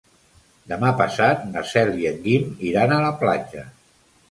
[0.71, 3.71] Demà passat na Cel i en Guim iran a la platja.